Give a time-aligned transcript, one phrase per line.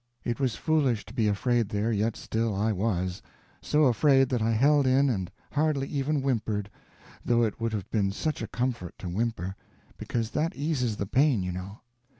[0.23, 3.21] It was foolish to be afraid there, yet still I was;
[3.61, 6.71] so afraid that I held in and hardly even whimpered,
[7.23, 9.55] though it would have been such a comfort to whimper,
[9.97, 11.81] because that eases the pain, you know.